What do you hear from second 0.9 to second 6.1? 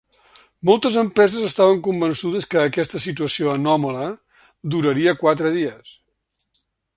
empreses estaven convençudes que aquesta situació anòmala duraria quatre dies.